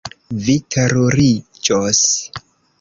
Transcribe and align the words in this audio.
Vi 0.45 0.55
teruriĝos. 0.77 2.03